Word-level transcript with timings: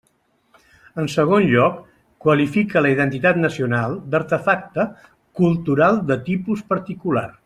En 1.01 1.09
segon 1.15 1.43
lloc, 1.51 1.75
qualifica 2.25 2.83
la 2.85 2.93
identitat 2.95 3.39
nacional 3.43 3.93
d'artefacte 4.15 4.87
«cultural 5.41 6.01
de 6.11 6.19
tipus 6.31 6.69
particular». 6.73 7.29